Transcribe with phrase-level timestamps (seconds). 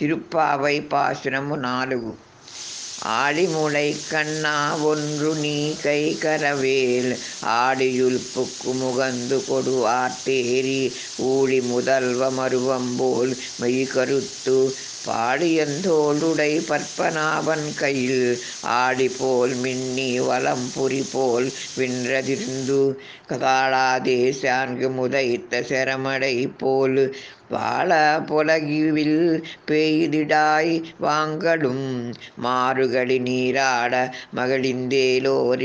[0.00, 2.12] திருப்பாவை பாசுரமு நாలుగు
[3.14, 7.10] ஆளிமுளை கண்ணா ஒன்று நீ கை கரவேல்.
[7.56, 10.80] ஆடியுள் புக்கு முகந்து கொடு ஆட்டேரி
[11.18, 14.56] ஊழி முதல்வ மருவம்போல் மெய் கருத்து.
[15.06, 18.40] பாடியந்தோளுடை பற்பனாவன் கையில்.
[18.62, 22.80] ஆடி போல் மின்னி வலம் புரி போல் வென்றதிர்ந்து.
[23.26, 26.98] கதாளாதே சான்கு முதைத்த செரமடை போல்
[27.51, 27.91] வாழ
[28.27, 29.19] புலகிவில்
[29.69, 31.85] பெய்திடாய் வாங்கடும்
[32.39, 33.93] மாறுகளி நீராட
[34.35, 35.59] மகளிந்தேலோரிம்பாவாய்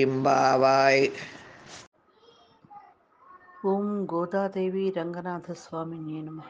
[3.66, 6.40] ఓం గోదాదేవి రంగనాథ స్వామి నమ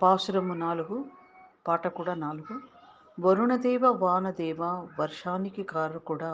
[0.00, 0.96] పాశురము నాలుగు
[1.66, 2.54] పాట కూడా నాలుగు
[3.18, 4.62] వరుణదేవ వానదేవ
[4.98, 6.32] వర్షానికి కారకుడా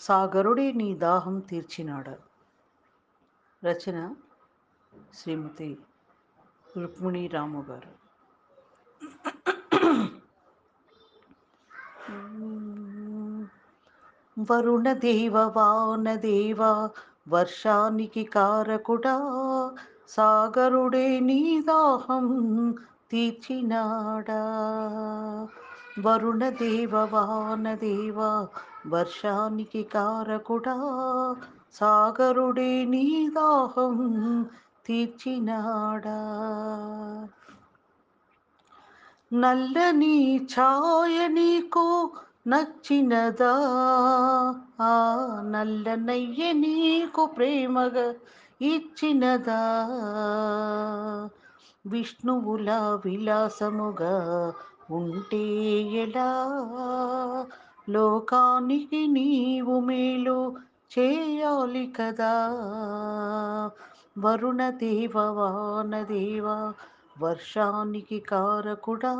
[0.00, 2.08] సాగరుడే నీ దాహం తీర్చినాడ
[3.62, 3.98] రచన
[5.14, 5.70] శ్రీమతి
[6.75, 7.91] రుక్మిణి రాము గారు
[14.37, 16.61] వరుణదేవ వానదేవ
[17.29, 19.15] వర్షానికి కారకుడా
[20.07, 22.27] సాగరుడే నీ దాహం
[23.11, 24.41] తీర్చినాడా
[25.99, 28.19] వరుణదేవ వానదేవ
[28.87, 30.77] వర్షానికి కారకుడా
[31.75, 33.05] సాగరుడే నీ
[33.37, 33.97] దాహం
[34.85, 36.17] తీర్చినాడా?
[39.33, 42.11] నల్లని ఛాయ నీకు
[42.47, 43.53] నచ్చినదా?
[44.81, 48.13] ఆ నల్లనయ్య నీకు ప్రేమగా
[48.61, 49.87] ఇచ్చినదా?
[51.85, 54.53] విష్ణువుల విలాసముగా
[54.91, 55.43] ఉంటే
[55.81, 56.47] ఎలా?
[57.89, 60.55] లోకానికి నీవు మేలు
[60.99, 62.51] చేయాలి కదా?
[64.17, 66.73] వరుణదేవ వానదేవ
[67.21, 69.13] వర్షానికి కారకుడా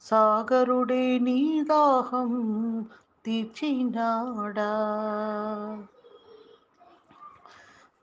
[0.00, 2.32] సాగరుడే నీ దాహం
[3.24, 4.72] తీర్చినాడా?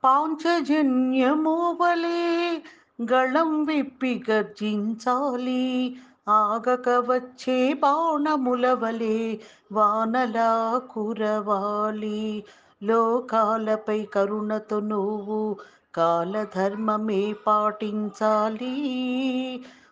[0.03, 0.91] పాంచజన్యమోవలే
[3.01, 5.97] గళం విప్పి గర్జించాలి.
[6.27, 9.39] ఆగక వచ్చే బాణములవలే
[9.71, 12.43] వానలా కురవాలి.
[12.83, 15.55] లోకాలపై కరుణతో నువ్వు
[15.95, 18.75] కాలధర్మమే పాటించాలి.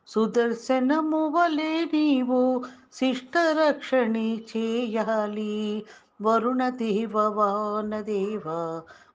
[0.07, 2.63] సుదర్శనము వలె నీవు
[2.93, 5.85] శిష్టరక్షణి చేయాలి.
[6.21, 8.43] వరుణదేవ వానదేవ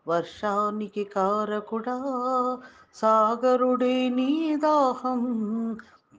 [0.09, 1.97] వర్షానికి కారకుడా
[2.95, 5.23] సాగరుడే నీ దాహం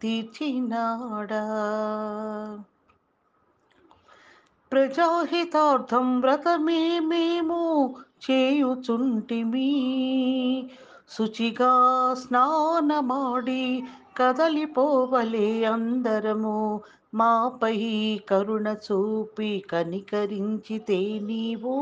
[0.02, 1.44] తీర్చినాడా.
[4.72, 7.96] ప్రజాహితార్థం వ్రతమే మేము
[8.32, 9.70] చేయుచుంటిమి.
[11.10, 11.72] శుచిగా
[12.14, 13.84] స్నానమాడి
[14.18, 16.82] కదలిపోవలే అందరము.
[17.14, 17.78] మాపై
[18.30, 21.76] కరుణ చూపి కనికరించితే నీవు.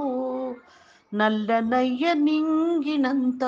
[1.13, 3.43] నల్లనయ్య నింగినంత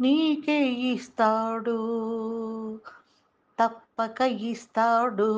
[0.00, 1.78] నీకే ఇస్తాడు.
[3.62, 5.32] తప్పక ఇస్తాడు.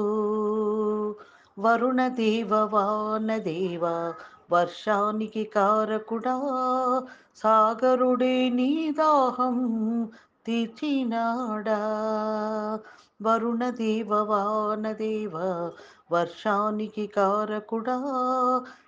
[1.59, 4.13] వరుణదేవ వానదేవ
[4.53, 6.35] వర్షానికి కారకుడా
[7.37, 9.59] సాగరుడే నీ దాహం
[10.47, 11.79] తీర్చినాడా?
[13.23, 15.37] వరుణదేవ వానదేవ
[16.13, 17.99] వర్షానికి కారకుడా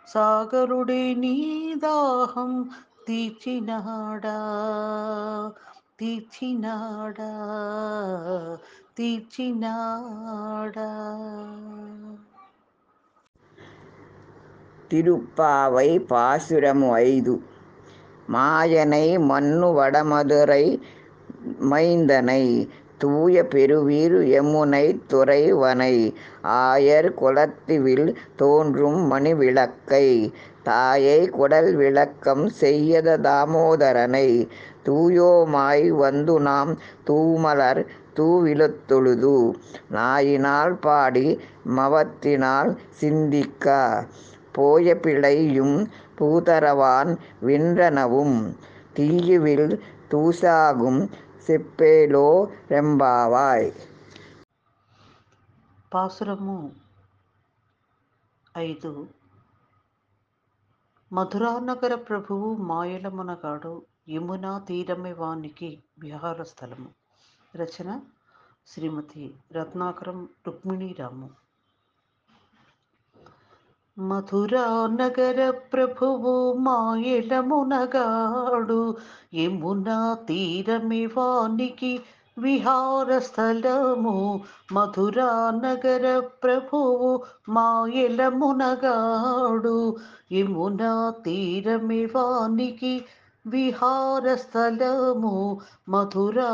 [0.07, 2.71] సాగరుడే నీ దాహం
[3.07, 4.37] తీర్చినాడా?
[5.99, 7.31] తీర్చినాడా?
[8.97, 10.89] తీర్చినాడా?
[14.93, 17.35] திருப்பாவை பாசுரம் ஐது
[18.29, 20.65] மாயனை மண்ணு வடமதுரை
[21.71, 22.45] மைந்தனை
[22.99, 25.95] தூய பெருவீர் யமுனை துறைவனை
[26.43, 30.07] ஆயர் குலத்திவில் தோன்றும் மணி விளக்கை
[30.63, 34.29] தாயை குடல் விளக்கம் செய்யத தாமோதரனை
[34.85, 36.73] தூயோமாய் வந்து நாம்
[37.05, 37.83] தூமலர்
[38.19, 39.37] தூவிலத்தொழுது
[39.91, 41.27] நாயினால் பாடி
[41.77, 43.67] மவத்தினால் சிந்திக்க.
[44.56, 45.76] போய பிழையும்
[46.20, 47.12] பூதரவான்
[47.42, 48.38] வின்றனவும்
[48.96, 49.70] தீயுவில்
[50.12, 51.02] தூசாகும்
[51.48, 52.28] செப்பேலோ
[52.72, 53.70] ரெம்பாவாய்
[55.92, 56.58] పాసురము
[58.56, 58.92] ఐదు
[61.12, 63.74] మధురానగర ప్రభువు మాయలమునగాడు
[64.10, 65.70] యమునా తీరమే వానికి
[66.00, 66.90] విహార స్థలము
[67.54, 67.90] రచన
[68.68, 69.26] శ్రీమతి
[69.56, 71.28] రత్నాకరం రుక్మిణీరాము
[73.99, 78.97] మధురా నగర ప్రభువు మా మాయలమునగాడు
[79.35, 82.01] యమునా తీరమే వానికి
[82.39, 84.41] విహారస్థలము.
[84.73, 89.97] మధురా నగర ప్రభువు మాయలమునగాడు
[90.33, 93.05] యమునా తీరమివానికి
[93.47, 95.61] విహారస్థలము.
[95.89, 96.51] మధురా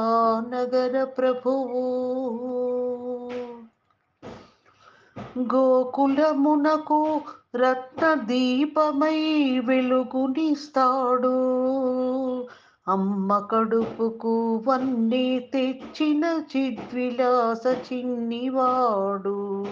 [0.50, 3.07] నగర ప్రభువు
[5.38, 7.20] గోకులమునకు
[7.56, 11.36] రత్న దీపమై వెలుగునిస్తాడు.
[12.88, 19.66] అమ్మ కడుపుకు వన్నీ తెచ్చిన చిద్విలాస చిన్నివాడు.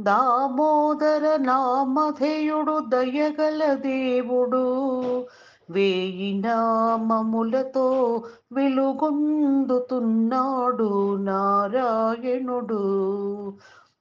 [0.00, 5.24] దామోదర నామధేయుడు దయగల దేవుడు.
[5.70, 8.22] వేయి నామములతో
[8.52, 13.12] వెలుగొందుతున్నాడు నారాయణుడు.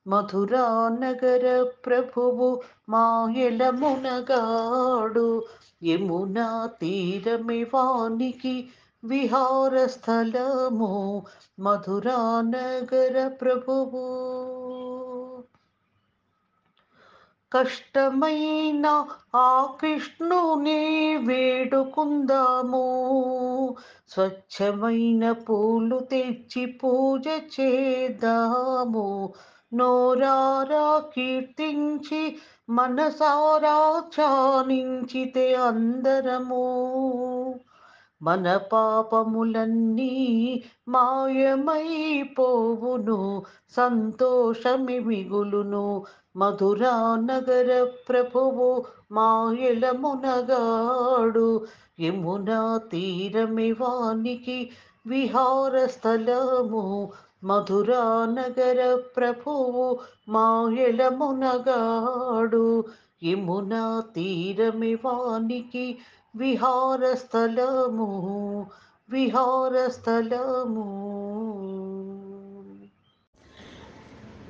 [0.08, 5.46] మధురా నగర ప్రభువు మాయలమునగాడు
[5.84, 8.70] యమునా తీరమివానికి
[9.04, 11.26] విహార స్థలము
[11.60, 14.20] మధురా నగర ప్రభువు
[17.54, 19.06] కష్టమైన
[19.36, 22.88] ఆ కృష్ణుని వేడుకుందాము.
[24.10, 29.34] స్వచ్ఛమైన పూలు తెచ్చి పూజ చేద్దాము.
[29.74, 32.38] నోరారా కీర్తించి
[32.70, 37.60] మనసారా చానించితే అందరము.
[38.22, 46.06] మన పాపములన్నీ మాయమైపోవును సంతోషమి మిగులును
[46.38, 51.68] మధురా నగర ప్రభువు మాయలమునగాడు
[52.02, 54.72] యమునా తీరమివానికి
[55.06, 57.12] విహార స్థలము
[57.43, 58.05] మధురా
[58.35, 58.81] నగర
[59.17, 59.85] ప్రభువు
[60.29, 61.57] మాయలమునగాడు
[63.25, 63.85] యమునా
[64.15, 65.87] తీరమివానికి
[66.35, 68.09] విహార స్థలము
[69.09, 70.89] విహార స్థలము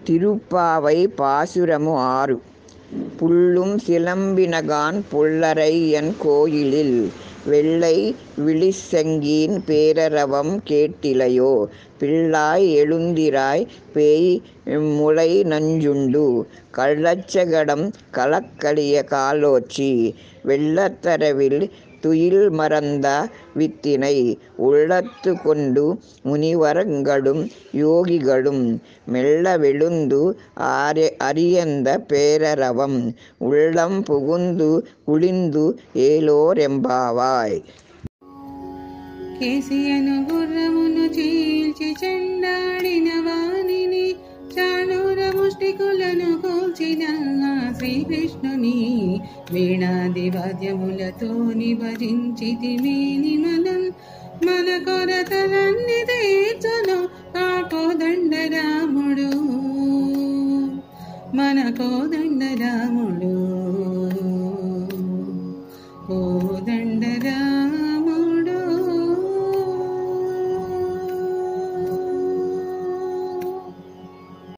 [0.07, 2.37] திருப்பாவை பாசுரமு ஆறு
[3.19, 6.99] புள்ளும் சிலம்பினகான் புல்லரையன் கோயிலில்
[7.50, 7.98] வெள்ளை
[8.46, 11.52] விழிசெங்கீன் பேரரவம் கேட்டிலையோ
[12.00, 13.64] பிள்ளாய் எழுந்திராய்
[13.94, 14.32] பேய்
[14.98, 16.26] முளை நஞ்சுண்டு.
[16.78, 17.86] கள்ளச்சகடம்
[18.18, 19.92] கலக்கலிய காலோச்சி
[20.50, 21.62] வெள்ளத்தரவில்
[22.03, 23.07] துயில் மறந்த
[23.57, 24.17] வித்தினை
[24.65, 25.85] உள்ளத்து கொண்டு
[26.25, 27.43] முனிவரங்களும்
[27.79, 28.65] யோகிகளும்
[29.07, 30.21] மெல்ல வெளுந்து
[30.73, 32.99] ஆரி அரியந்த பேரரவம்
[33.47, 34.71] உள்ளம் புகுந்து
[35.07, 35.65] குளிந்து
[36.05, 37.59] ஏலோரெம்பாவாய்
[39.39, 44.07] కేసియను గుర్రమును చీల్చి చెండాడిన వాణిని
[44.55, 47.28] చాణూర ముష్టికులను కూల్చిన ఆ
[47.80, 48.78] శ్రీకృష్ణుని
[49.52, 51.30] వీణాది వాద్యములతో
[51.74, 53.80] భజించితిమేని మనం
[54.44, 56.98] మన కొరతలన్నీ తీర్చును
[57.38, 57.48] ఆ
[58.48, 59.30] రాముడు
[61.34, 62.14] మన కోద